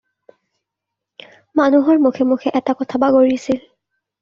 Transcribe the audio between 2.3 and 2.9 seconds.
মুখে এটা